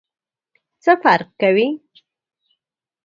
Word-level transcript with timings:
څه 0.83 0.91
فرق 1.03 1.29
کوي؟ 1.41 1.67